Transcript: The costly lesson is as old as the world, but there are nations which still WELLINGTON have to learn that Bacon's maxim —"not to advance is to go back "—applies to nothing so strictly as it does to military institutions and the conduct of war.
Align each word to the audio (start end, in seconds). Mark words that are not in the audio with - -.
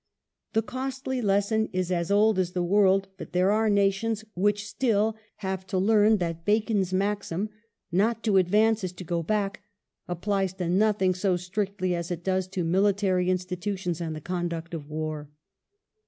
The 0.53 0.63
costly 0.63 1.21
lesson 1.21 1.69
is 1.73 1.91
as 1.91 2.09
old 2.09 2.39
as 2.39 2.53
the 2.53 2.63
world, 2.63 3.09
but 3.17 3.33
there 3.33 3.51
are 3.51 3.69
nations 3.69 4.25
which 4.33 4.65
still 4.67 5.09
WELLINGTON 5.11 5.21
have 5.35 5.67
to 5.67 5.77
learn 5.77 6.17
that 6.17 6.43
Bacon's 6.43 6.91
maxim 6.91 7.49
—"not 7.91 8.23
to 8.23 8.37
advance 8.37 8.83
is 8.83 8.93
to 8.93 9.03
go 9.03 9.21
back 9.21 9.61
"—applies 10.07 10.53
to 10.53 10.69
nothing 10.69 11.13
so 11.13 11.37
strictly 11.37 11.93
as 11.93 12.09
it 12.09 12.23
does 12.23 12.47
to 12.47 12.63
military 12.63 13.29
institutions 13.29 14.01
and 14.01 14.15
the 14.15 14.21
conduct 14.21 14.73
of 14.73 14.89
war. 14.89 15.29